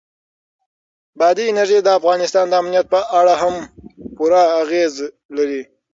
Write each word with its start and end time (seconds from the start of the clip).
بادي 1.19 1.43
انرژي 1.51 1.79
د 1.83 1.89
افغانستان 1.99 2.45
د 2.49 2.53
امنیت 2.61 2.85
په 2.93 2.99
اړه 3.19 3.33
هم 3.41 3.55
پوره 4.15 4.43
اغېز 4.61 4.93
لري. 5.37 5.61